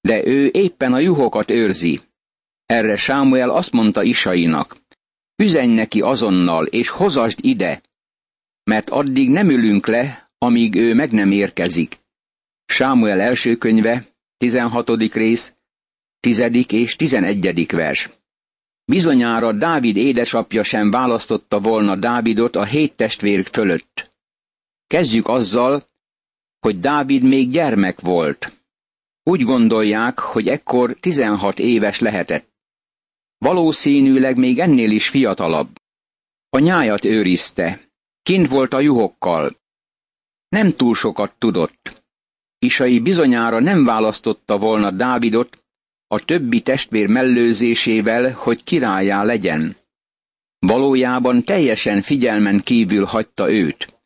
De 0.02 0.26
ő 0.26 0.50
éppen 0.54 0.94
a 0.94 1.00
juhokat 1.00 1.52
őrzi. 1.52 2.02
Erre 2.66 2.96
Sámuel 2.96 3.50
azt 3.50 3.72
mondta 3.72 4.04
Isainak, 4.04 4.81
üzenj 5.42 5.74
neki 5.74 6.02
azonnal, 6.02 6.66
és 6.66 6.90
hozasd 6.90 7.40
ide, 7.42 7.82
mert 8.64 8.90
addig 8.90 9.30
nem 9.30 9.50
ülünk 9.50 9.88
le, 9.88 10.30
amíg 10.38 10.76
ő 10.76 10.94
meg 10.94 11.12
nem 11.12 11.32
érkezik. 11.32 11.98
Sámuel 12.66 13.20
első 13.22 13.56
könyve, 13.56 14.08
16. 14.38 14.90
rész, 15.14 15.54
10. 16.20 16.42
és 16.68 16.96
11. 16.96 17.72
vers. 17.72 18.10
Bizonyára 18.86 19.52
Dávid 19.52 19.98
édesapja 19.98 20.64
sem 20.64 20.90
választotta 20.90 21.60
volna 21.60 21.96
Dávidot 21.96 22.56
a 22.56 22.66
hét 22.66 22.96
testvér 22.96 23.48
fölött. 23.52 24.12
Kezdjük 24.88 25.28
azzal, 25.28 25.90
hogy 26.60 26.80
Dávid 26.80 27.24
még 27.24 27.50
gyermek 27.50 28.00
volt. 28.00 28.52
Úgy 29.24 29.42
gondolják, 29.42 30.20
hogy 30.20 30.48
ekkor 30.48 30.96
16 31.00 31.60
éves 31.60 32.00
lehetett. 32.00 32.51
Valószínűleg 33.46 34.38
még 34.38 34.60
ennél 34.60 34.92
is 34.92 35.10
fiatalabb. 35.10 35.70
A 36.50 36.60
nyájat 36.60 37.06
őrizte, 37.06 37.92
kint 38.24 38.48
volt 38.48 38.74
a 38.74 38.80
juhokkal. 38.80 39.60
Nem 40.50 40.72
túl 40.72 40.96
sokat 40.96 41.36
tudott. 41.38 42.04
Isai 42.60 43.00
bizonyára 43.00 43.60
nem 43.60 43.86
választotta 43.86 44.58
volna 44.58 44.92
Dávidot 44.92 45.64
a 46.08 46.26
többi 46.26 46.62
testvér 46.62 47.08
mellőzésével, 47.08 48.32
hogy 48.32 48.64
királyá 48.64 49.24
legyen. 49.24 49.76
Valójában 50.60 51.44
teljesen 51.44 52.02
figyelmen 52.02 52.60
kívül 52.64 53.06
hagyta 53.06 53.52
őt. 53.52 54.02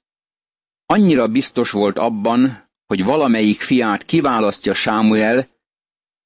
Annyira 0.85 1.27
biztos 1.27 1.71
volt 1.71 1.97
abban, 1.97 2.69
hogy 2.85 3.03
valamelyik 3.03 3.61
fiát 3.61 4.03
kiválasztja 4.03 4.73
Sámuel, 4.73 5.47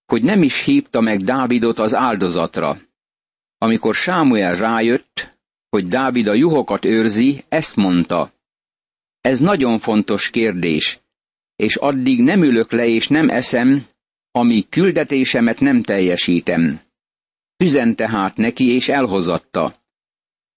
hogy 0.05 0.23
nem 0.23 0.43
is 0.43 0.63
hívta 0.63 1.01
meg 1.01 1.21
Dávidot 1.21 1.79
az 1.79 1.93
áldozatra. 1.93 2.87
Amikor 3.61 3.95
Sámuel 3.95 4.55
rájött, 4.55 5.37
hogy 5.69 5.87
Dávid 5.87 6.27
a 6.27 6.33
juhokat 6.33 6.85
őrzi, 6.85 7.43
ezt 7.49 7.75
mondta. 7.75 8.31
Ez 9.21 9.39
nagyon 9.39 9.79
fontos 9.79 10.29
kérdés, 10.29 10.99
és 11.55 11.75
addig 11.75 12.21
nem 12.21 12.43
ülök 12.43 12.71
le 12.71 12.87
és 12.87 13.07
nem 13.07 13.29
eszem, 13.29 13.85
amíg 14.31 14.69
küldetésemet 14.69 15.59
nem 15.59 15.81
teljesítem. 15.81 16.79
Üzen 17.57 17.95
tehát 17.95 18.37
neki, 18.37 18.65
és 18.73 18.87
elhozatta. 18.87 19.75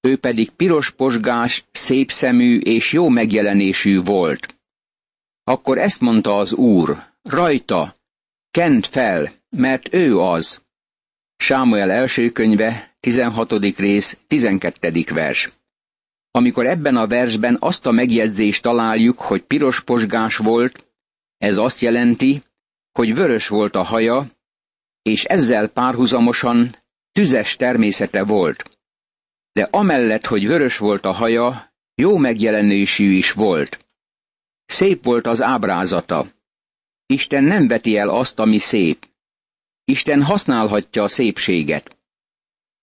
Ő 0.00 0.18
pedig 0.18 0.50
piros 0.50 0.90
posgás, 0.90 1.64
szép 1.72 2.10
szemű 2.10 2.58
és 2.58 2.92
jó 2.92 3.08
megjelenésű 3.08 4.00
volt. 4.00 4.56
Akkor 5.44 5.78
ezt 5.78 6.00
mondta 6.00 6.36
az 6.36 6.52
úr, 6.52 7.12
rajta, 7.22 7.96
kent 8.50 8.86
fel, 8.86 9.32
mert 9.50 9.94
ő 9.94 10.18
az. 10.18 10.62
Sámuel 11.36 11.90
első 11.90 12.30
könyve, 12.30 12.91
16. 13.06 13.52
rész, 13.76 14.18
12. 14.26 15.04
vers. 15.12 15.52
Amikor 16.30 16.66
ebben 16.66 16.96
a 16.96 17.06
versben 17.06 17.56
azt 17.60 17.86
a 17.86 17.90
megjegyzést 17.90 18.62
találjuk, 18.62 19.18
hogy 19.18 19.42
piros 19.42 19.80
posgás 19.80 20.36
volt, 20.36 20.86
ez 21.38 21.56
azt 21.56 21.80
jelenti, 21.80 22.42
hogy 22.92 23.14
vörös 23.14 23.48
volt 23.48 23.74
a 23.74 23.82
haja, 23.82 24.26
és 25.02 25.24
ezzel 25.24 25.68
párhuzamosan 25.68 26.68
tüzes 27.12 27.56
természete 27.56 28.24
volt. 28.24 28.78
De 29.52 29.68
amellett, 29.70 30.26
hogy 30.26 30.46
vörös 30.46 30.78
volt 30.78 31.04
a 31.04 31.12
haja, 31.12 31.74
jó 31.94 32.16
megjelenésű 32.16 33.10
is 33.10 33.32
volt. 33.32 33.86
Szép 34.64 35.04
volt 35.04 35.26
az 35.26 35.42
ábrázata. 35.42 36.26
Isten 37.06 37.44
nem 37.44 37.68
veti 37.68 37.96
el 37.96 38.08
azt, 38.08 38.38
ami 38.38 38.58
szép. 38.58 39.08
Isten 39.84 40.22
használhatja 40.22 41.02
a 41.02 41.08
szépséget. 41.08 41.96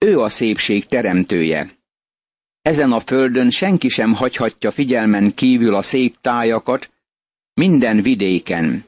Ő 0.06 0.20
a 0.20 0.30
szépség 0.30 0.86
teremtője. 0.86 1.72
Ezen 2.62 2.92
a 2.92 3.00
földön 3.00 3.50
senki 3.50 3.88
sem 3.88 4.14
hagyhatja 4.14 4.72
figyelmen 4.72 5.34
kívül 5.34 5.76
a 5.76 5.82
szép 5.82 6.16
tájakat, 6.22 6.90
minden 7.54 8.02
vidéken. 8.02 8.86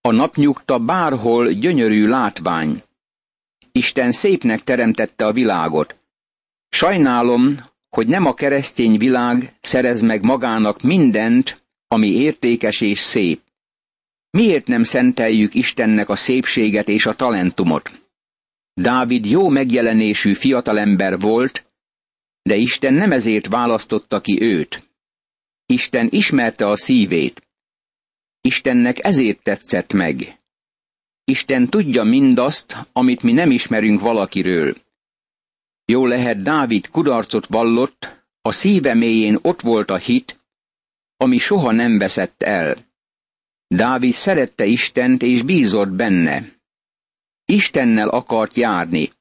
A 0.00 0.10
napnyugta 0.10 0.78
bárhol 0.78 1.52
gyönyörű 1.52 2.06
látvány. 2.06 2.82
Isten 3.72 4.12
szépnek 4.12 4.64
teremtette 4.64 5.26
a 5.26 5.32
világot. 5.32 5.96
Sajnálom, 6.68 7.56
hogy 7.88 8.06
nem 8.06 8.26
a 8.26 8.34
keresztény 8.34 8.98
világ 8.98 9.54
szerez 9.60 10.00
meg 10.00 10.22
magának 10.22 10.82
mindent, 10.82 11.62
ami 11.88 12.08
értékes 12.08 12.80
és 12.80 12.98
szép. 12.98 13.40
Miért 14.30 14.66
nem 14.66 14.82
szenteljük 14.82 15.54
Istennek 15.54 16.08
a 16.08 16.16
szépséget 16.16 16.88
és 16.88 17.06
a 17.06 17.14
talentumot? 17.14 18.07
Dávid 18.80 19.26
jó 19.26 19.48
megjelenésű 19.48 20.34
fiatalember 20.34 21.18
volt, 21.18 21.66
de 22.42 22.54
Isten 22.54 22.94
nem 22.94 23.12
ezért 23.12 23.46
választotta 23.46 24.20
ki 24.20 24.42
őt. 24.42 24.88
Isten 25.66 26.08
ismerte 26.10 26.66
a 26.68 26.76
szívét. 26.76 27.48
Istennek 28.40 29.04
ezért 29.04 29.42
tetszett 29.42 29.92
meg. 29.92 30.40
Isten 31.24 31.68
tudja 31.68 32.02
mindazt, 32.04 32.76
amit 32.92 33.22
mi 33.22 33.32
nem 33.32 33.50
ismerünk 33.50 34.00
valakiről. 34.00 34.74
Jó 35.84 36.06
lehet 36.06 36.42
Dávid 36.42 36.88
kudarcot 36.88 37.46
vallott, 37.46 38.24
a 38.40 38.52
szíve 38.52 38.94
mélyén 38.94 39.38
ott 39.42 39.60
volt 39.60 39.90
a 39.90 39.96
hit, 39.96 40.40
ami 41.16 41.38
soha 41.38 41.72
nem 41.72 41.98
veszett 41.98 42.42
el. 42.42 42.76
Dávid 43.66 44.12
szerette 44.12 44.64
Istent 44.64 45.22
és 45.22 45.42
bízott 45.42 45.90
benne. 45.90 46.57
Istennel 47.50 48.08
akart 48.08 48.56
járni. 48.56 49.12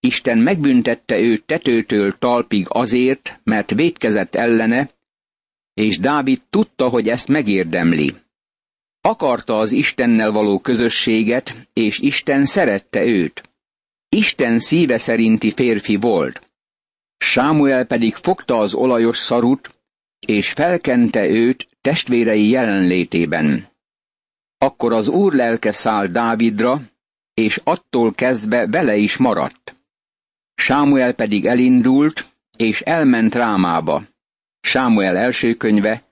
Isten 0.00 0.38
megbüntette 0.38 1.18
őt 1.18 1.44
tetőtől 1.44 2.18
talpig 2.18 2.66
azért, 2.68 3.40
mert 3.44 3.70
védkezett 3.70 4.34
ellene, 4.34 4.90
és 5.74 5.98
Dávid 5.98 6.42
tudta, 6.50 6.88
hogy 6.88 7.08
ezt 7.08 7.28
megérdemli. 7.28 8.14
Akarta 9.00 9.58
az 9.58 9.72
Istennel 9.72 10.30
való 10.30 10.58
közösséget, 10.58 11.68
és 11.72 11.98
Isten 11.98 12.44
szerette 12.44 13.04
őt. 13.04 13.42
Isten 14.08 14.58
szíve 14.58 14.98
szerinti 14.98 15.50
férfi 15.50 15.96
volt. 15.96 16.50
Sámuel 17.18 17.84
pedig 17.84 18.14
fogta 18.14 18.58
az 18.58 18.74
olajos 18.74 19.18
szarut, 19.18 19.74
és 20.26 20.50
felkente 20.50 21.28
őt 21.28 21.68
testvérei 21.80 22.48
jelenlétében. 22.48 23.68
Akkor 24.58 24.92
az 24.92 25.08
úr 25.08 25.32
lelke 25.32 25.72
szállt 25.72 26.12
Dávidra, 26.12 26.80
és 27.34 27.60
attól 27.64 28.14
kezdve 28.14 28.66
vele 28.66 28.96
is 28.96 29.16
maradt. 29.16 29.76
Sámuel 30.54 31.14
pedig 31.14 31.46
elindult, 31.46 32.26
és 32.56 32.80
elment 32.80 33.34
Rámába. 33.34 34.02
Sámuel 34.60 35.16
első 35.16 35.54
könyve, 35.54 36.02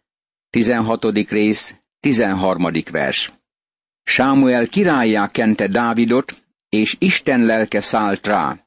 16. 0.51 1.05
rész, 1.29 1.75
13. 2.01 2.73
vers. 2.91 3.33
Sámuel 4.03 4.69
királyá 4.69 5.29
kente 5.29 5.67
Dávidot, 5.69 6.43
és 6.69 6.97
Isten 6.99 7.45
lelke 7.45 7.81
szállt 7.81 8.27
rá. 8.27 8.67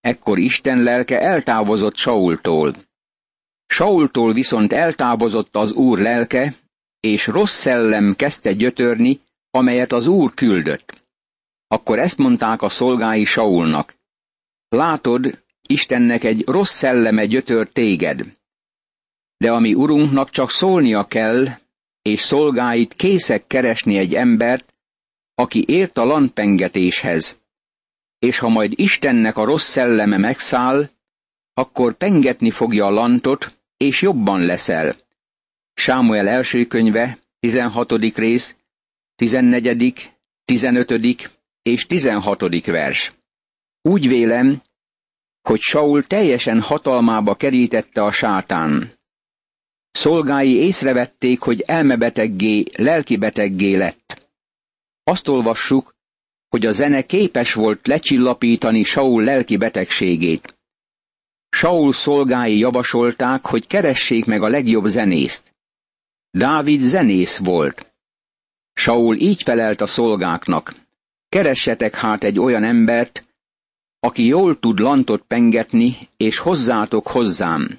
Ekkor 0.00 0.38
Isten 0.38 0.82
lelke 0.82 1.20
eltávozott 1.20 1.96
Saultól. 1.96 2.74
Saultól 3.66 4.32
viszont 4.32 4.72
eltávozott 4.72 5.56
az 5.56 5.72
Úr 5.72 5.98
lelke, 5.98 6.54
és 7.00 7.26
rossz 7.26 7.58
szellem 7.58 8.14
kezdte 8.16 8.52
gyötörni, 8.52 9.20
amelyet 9.50 9.92
az 9.92 10.06
Úr 10.06 10.34
küldött. 10.34 11.05
Akkor 11.68 11.98
ezt 11.98 12.18
mondták 12.18 12.62
a 12.62 12.68
szolgái 12.68 13.24
Saulnak. 13.24 13.96
Látod, 14.68 15.44
Istennek 15.68 16.24
egy 16.24 16.46
rossz 16.46 16.76
szelleme 16.76 17.26
gyötör 17.26 17.68
téged. 17.68 18.36
De 19.36 19.52
ami 19.52 19.74
urunknak 19.74 20.30
csak 20.30 20.50
szólnia 20.50 21.06
kell, 21.06 21.46
és 22.02 22.20
szolgáit 22.20 22.94
készek 22.94 23.46
keresni 23.46 23.96
egy 23.96 24.14
embert, 24.14 24.74
aki 25.34 25.64
ért 25.68 25.96
a 25.96 26.04
landpengetéshez. 26.04 27.38
És 28.18 28.38
ha 28.38 28.48
majd 28.48 28.72
Istennek 28.76 29.36
a 29.36 29.44
rossz 29.44 29.68
szelleme 29.68 30.16
megszáll, 30.16 30.90
akkor 31.54 31.96
pengetni 31.96 32.50
fogja 32.50 32.86
a 32.86 32.90
lantot, 32.90 33.58
és 33.76 34.02
jobban 34.02 34.40
leszel. 34.40 34.96
Sámuel 35.74 36.28
első 36.28 36.66
könyve, 36.66 37.18
16. 37.40 37.92
rész, 37.92 38.56
14., 39.16 40.12
15. 40.44 41.35
és 41.66 41.86
16. 41.86 42.66
vers. 42.66 43.14
Úgy 43.82 44.08
vélem, 44.08 44.62
hogy 45.42 45.60
Saul 45.60 46.06
teljesen 46.06 46.60
hatalmába 46.60 47.34
kerítette 47.34 48.02
a 48.02 48.12
sátán. 48.12 48.92
Szolgái 49.90 50.54
észrevették, 50.54 51.40
hogy 51.40 51.60
elmebeteggé, 51.60 52.64
lelkibeteggé 52.76 53.76
lett. 53.76 54.30
Azt 55.02 55.28
olvassuk, 55.28 55.94
hogy 56.48 56.66
a 56.66 56.72
zene 56.72 57.02
képes 57.02 57.52
volt 57.52 57.86
lecsillapítani 57.86 58.82
Saul 58.82 59.24
lelki 59.24 59.56
betegségét. 59.56 60.58
Saul 61.48 61.92
szolgái 61.92 62.58
javasolták, 62.58 63.46
hogy 63.46 63.66
keressék 63.66 64.24
meg 64.24 64.42
a 64.42 64.48
legjobb 64.48 64.84
zenészt. 64.84 65.54
Dávid 66.30 66.80
zenész 66.80 67.36
volt. 67.36 67.94
Saul 68.72 69.16
így 69.16 69.42
felelt 69.42 69.80
a 69.80 69.86
szolgáknak. 69.86 70.85
Keressetek 71.28 71.94
hát 71.94 72.24
egy 72.24 72.38
olyan 72.38 72.64
embert, 72.64 73.26
aki 74.00 74.26
jól 74.26 74.58
tud 74.58 74.78
lantot 74.78 75.22
pengetni, 75.22 75.96
és 76.16 76.38
hozzátok 76.38 77.06
hozzám. 77.06 77.78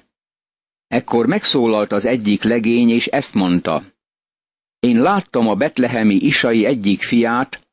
Ekkor 0.86 1.26
megszólalt 1.26 1.92
az 1.92 2.04
egyik 2.04 2.42
legény, 2.42 2.90
és 2.90 3.06
ezt 3.06 3.34
mondta. 3.34 3.82
Én 4.78 5.02
láttam 5.02 5.48
a 5.48 5.54
betlehemi 5.54 6.14
Isai 6.14 6.64
egyik 6.64 7.02
fiát, 7.02 7.68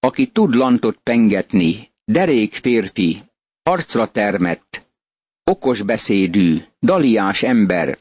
aki 0.00 0.26
tud 0.26 0.54
lantot 0.54 0.98
pengetni, 1.02 1.90
derék 2.04 2.54
férfi, 2.54 3.22
arcra 3.62 4.10
termett, 4.10 4.86
okos 5.44 5.82
beszédű, 5.82 6.58
daliás 6.80 7.42
ember, 7.42 7.98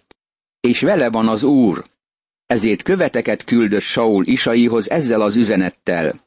és 0.60 0.82
vele 0.82 1.10
van 1.10 1.28
az 1.28 1.44
Úr. 1.44 1.86
Ezért 2.46 2.84
követeket 2.84 3.44
küldött 3.44 3.82
Saul 3.82 4.26
Isaihoz 4.26 4.90
ezzel 4.90 5.22
az 5.22 5.36
üzenettel. 5.36 6.22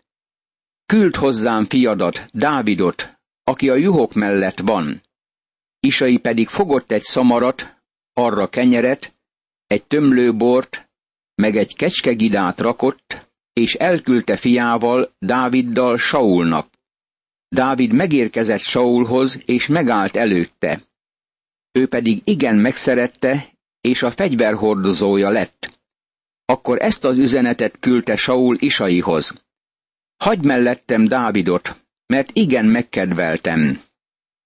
Küld 0.92 1.16
hozzám 1.16 1.64
fiadat, 1.64 2.28
Dávidot, 2.32 3.18
aki 3.44 3.68
a 3.68 3.74
juhok 3.74 4.14
mellett 4.14 4.58
van. 4.58 5.02
Isai 5.80 6.18
pedig 6.18 6.48
fogott 6.48 6.90
egy 6.90 7.02
szamarat, 7.02 7.82
arra 8.12 8.48
kenyeret, 8.48 9.14
egy 9.66 9.84
tömlőbort, 9.84 10.90
meg 11.34 11.56
egy 11.56 11.76
kecskegidát 11.76 12.60
rakott, 12.60 13.30
és 13.52 13.74
elküldte 13.74 14.36
fiával, 14.36 15.14
Dáviddal 15.18 15.98
Saulnak. 15.98 16.68
Dávid 17.48 17.92
megérkezett 17.92 18.60
Saulhoz, 18.60 19.38
és 19.44 19.66
megállt 19.66 20.16
előtte. 20.16 20.82
Ő 21.72 21.88
pedig 21.88 22.20
igen 22.24 22.56
megszerette, 22.56 23.48
és 23.80 24.02
a 24.02 24.10
fegyverhordozója 24.10 25.28
lett. 25.28 25.80
Akkor 26.44 26.78
ezt 26.82 27.04
az 27.04 27.18
üzenetet 27.18 27.78
küldte 27.78 28.16
Saul 28.16 28.56
Isaihoz. 28.58 29.32
Hagy 30.22 30.44
mellettem 30.44 31.08
Dávidot, 31.08 31.84
mert 32.06 32.30
igen 32.32 32.64
megkedveltem. 32.64 33.82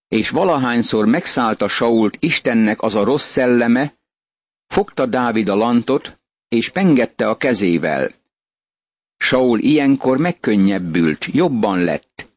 És 0.08 0.30
valahányszor 0.30 1.06
megszállta 1.06 1.68
Sault 1.68 2.16
Istennek 2.20 2.82
az 2.82 2.94
a 2.94 3.04
rossz 3.04 3.30
szelleme, 3.30 3.94
fogta 4.66 5.06
Dávid 5.06 5.48
a 5.48 5.54
lantot, 5.54 6.20
és 6.48 6.70
pengette 6.70 7.28
a 7.28 7.36
kezével. 7.36 8.10
Saul 9.16 9.58
ilyenkor 9.58 10.18
megkönnyebbült, 10.18 11.24
jobban 11.24 11.78
lett, 11.78 12.28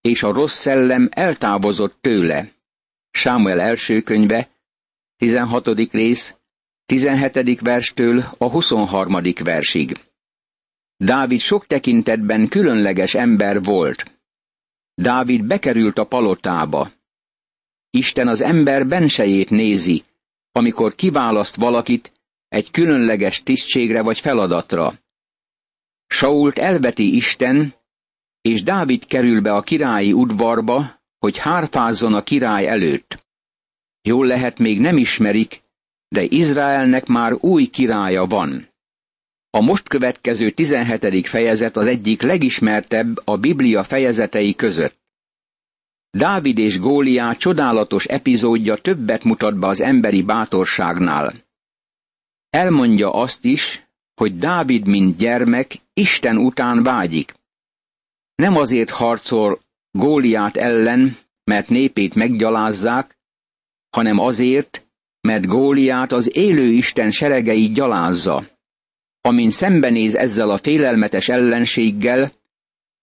és 0.00 0.22
a 0.22 0.32
rossz 0.32 0.58
szellem 0.58 1.08
eltávozott 1.10 1.96
tőle. 2.00 2.52
Sámuel 3.10 3.60
első 3.60 4.00
könyve, 4.00 4.48
16. 5.16 5.68
rész, 5.90 6.34
17. 6.86 7.60
verstől 7.60 8.24
a 8.38 8.50
23. 8.50 9.22
versig. 9.44 9.96
Dávid 11.04 11.40
sok 11.40 11.66
tekintetben 11.66 12.48
különleges 12.48 13.14
ember 13.14 13.62
volt. 13.62 14.20
Dávid 14.94 15.46
bekerült 15.46 15.98
a 15.98 16.06
palotába. 16.06 16.90
Isten 17.90 18.28
az 18.28 18.40
ember 18.40 18.86
bensejét 18.86 19.50
nézi, 19.50 20.04
amikor 20.52 20.94
kiválaszt 20.94 21.56
valakit 21.56 22.12
egy 22.48 22.70
különleges 22.70 23.42
tisztségre 23.42 24.02
vagy 24.02 24.20
feladatra. 24.20 24.98
Sault 26.06 26.58
elveti 26.58 27.16
Isten, 27.16 27.74
és 28.40 28.62
Dávid 28.62 29.06
kerül 29.06 29.40
be 29.40 29.52
a 29.52 29.62
királyi 29.62 30.12
udvarba, 30.12 31.00
hogy 31.18 31.38
hárfázzon 31.38 32.14
a 32.14 32.22
király 32.22 32.66
előtt. 32.66 33.26
Jól 34.02 34.26
lehet 34.26 34.58
még 34.58 34.80
nem 34.80 34.96
ismerik, 34.96 35.62
de 36.08 36.22
Izraelnek 36.22 37.06
már 37.06 37.32
új 37.40 37.64
királya 37.64 38.26
van. 38.26 38.72
A 39.54 39.60
most 39.60 39.88
következő 39.88 40.50
17. 40.50 41.26
fejezet 41.28 41.76
az 41.76 41.86
egyik 41.86 42.22
legismertebb 42.22 43.20
a 43.24 43.36
Biblia 43.36 43.82
fejezetei 43.82 44.54
között. 44.54 44.98
Dávid 46.10 46.58
és 46.58 46.78
Góliá 46.78 47.32
csodálatos 47.32 48.04
epizódja 48.04 48.76
többet 48.76 49.24
mutat 49.24 49.58
be 49.58 49.66
az 49.66 49.80
emberi 49.80 50.22
bátorságnál. 50.22 51.34
Elmondja 52.50 53.10
azt 53.10 53.44
is, 53.44 53.86
hogy 54.14 54.36
Dávid, 54.36 54.86
mint 54.86 55.16
gyermek, 55.16 55.76
Isten 55.92 56.36
után 56.36 56.82
vágyik. 56.82 57.34
Nem 58.34 58.56
azért 58.56 58.90
harcol 58.90 59.60
Góliát 59.90 60.56
ellen, 60.56 61.16
mert 61.44 61.68
népét 61.68 62.14
meggyalázzák, 62.14 63.18
hanem 63.90 64.18
azért, 64.18 64.86
mert 65.20 65.46
Góliát 65.46 66.12
az 66.12 66.36
élő 66.36 66.66
Isten 66.66 67.10
seregei 67.10 67.68
gyalázza. 67.68 68.52
Amin 69.26 69.50
szembenéz 69.50 70.14
ezzel 70.14 70.50
a 70.50 70.58
félelmetes 70.58 71.28
ellenséggel, 71.28 72.32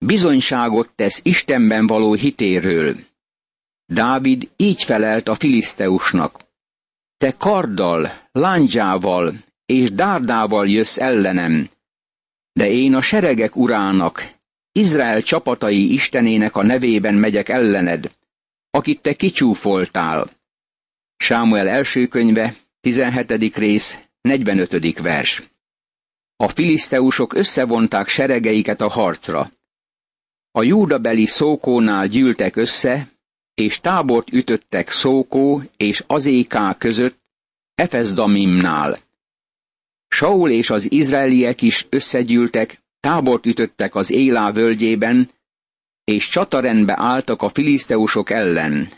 bizonyságot 0.05 0.89
tesz 0.95 1.19
Istenben 1.23 1.87
való 1.87 2.13
hitéről. 2.13 2.95
Dávid 3.85 4.49
így 4.55 4.83
felelt 4.83 5.27
a 5.27 5.35
filiszteusnak. 5.35 6.39
Te 7.17 7.31
karddal, 7.37 8.11
lándzsával 8.31 9.33
és 9.65 9.91
dárdával 9.91 10.69
jössz 10.69 10.97
ellenem, 10.97 11.69
de 12.53 12.69
én 12.69 12.93
a 12.93 13.01
seregek 13.01 13.55
urának, 13.55 14.33
Izrael 14.71 15.21
csapatai 15.21 15.93
istenének 15.93 16.55
a 16.55 16.63
nevében 16.63 17.15
megyek 17.15 17.49
ellened, 17.49 18.11
akit 18.69 19.01
te 19.01 19.13
kicsúfoltál. 19.13 20.29
Sámuel 21.17 21.67
első 21.67 22.07
könyve, 22.07 22.55
17. 22.81 23.55
rész, 23.55 23.97
45. 24.21 24.99
vers. 24.99 25.50
A 26.41 26.47
filiszteusok 26.47 27.33
összevonták 27.33 28.07
seregeiket 28.07 28.81
a 28.81 28.89
harcra. 28.89 29.51
A 30.51 30.63
júdabeli 30.63 31.25
szókónál 31.25 32.07
gyűltek 32.07 32.55
össze, 32.55 33.11
és 33.53 33.79
tábort 33.79 34.31
ütöttek 34.31 34.89
Szókó 34.89 35.63
és 35.77 36.03
Azéká 36.07 36.75
között, 36.77 37.17
Efezdamimnál. 37.75 38.97
Saul 40.07 40.49
és 40.49 40.69
az 40.69 40.91
izraeliek 40.91 41.61
is 41.61 41.85
összegyűltek, 41.89 42.81
tábort 42.99 43.45
ütöttek 43.45 43.95
az 43.95 44.11
Élá 44.11 44.51
völgyében, 44.51 45.29
és 46.03 46.27
csatarendbe 46.27 46.93
álltak 46.97 47.41
a 47.41 47.49
filiszteusok 47.49 48.29
ellen. 48.29 48.89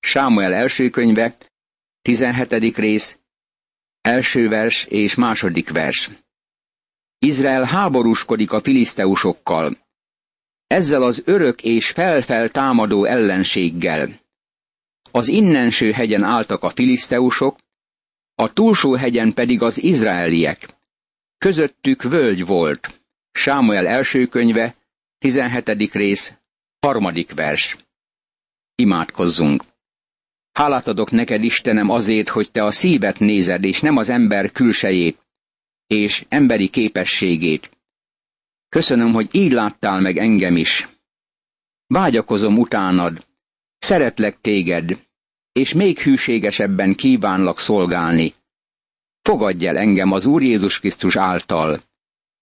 Sámuel 0.00 0.52
első 0.54 0.90
könyve, 0.90 1.36
17. 2.02 2.76
rész, 2.76 3.18
első 4.00 4.48
vers 4.48 4.84
és 4.84 5.14
második 5.14 5.70
vers. 5.70 6.10
Izrael 7.18 7.64
háborúskodik 7.64 8.52
a 8.52 8.60
filiszteusokkal. 8.60 9.76
Ezzel 10.66 11.02
az 11.02 11.22
örök 11.24 11.62
és 11.62 11.90
felfel 11.90 12.48
támadó 12.48 13.04
ellenséggel. 13.04 14.20
Az 15.10 15.28
innenső 15.28 15.90
hegyen 15.90 16.22
álltak 16.22 16.62
a 16.62 16.70
filiszteusok, 16.70 17.58
a 18.34 18.52
túlsó 18.52 18.94
hegyen 18.94 19.34
pedig 19.34 19.62
az 19.62 19.82
izraeliek. 19.82 20.68
Közöttük 21.38 22.02
völgy 22.02 22.46
volt. 22.46 23.04
Sámuel 23.32 23.86
első 23.86 24.26
könyve, 24.26 24.74
17. 25.18 25.92
rész, 25.92 26.34
harmadik 26.80 27.34
vers. 27.34 27.76
Imádkozzunk! 28.74 29.64
Hálát 30.52 30.86
adok 30.86 31.10
neked, 31.10 31.42
Istenem, 31.42 31.90
azért, 31.90 32.28
hogy 32.28 32.50
te 32.50 32.64
a 32.64 32.70
szívet 32.70 33.18
nézed, 33.18 33.64
és 33.64 33.80
nem 33.80 33.96
az 33.96 34.08
ember 34.08 34.52
külsejét, 34.52 35.25
és 35.86 36.24
emberi 36.28 36.68
képességét. 36.68 37.70
Köszönöm, 38.68 39.12
hogy 39.12 39.28
így 39.32 39.52
láttál 39.52 40.00
meg 40.00 40.16
engem 40.16 40.56
is. 40.56 40.88
Vágyakozom 41.86 42.58
utánad, 42.58 43.26
szeretlek 43.78 44.40
téged, 44.40 45.06
és 45.52 45.72
még 45.72 45.98
hűségesebben 45.98 46.94
kívánlak 46.94 47.58
szolgálni. 47.58 48.34
Fogadj 49.22 49.66
el 49.66 49.76
engem 49.76 50.12
az 50.12 50.26
Úr 50.26 50.42
Jézus 50.42 50.78
Krisztus 50.78 51.16
által. 51.16 51.80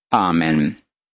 Ámen. 0.08 0.83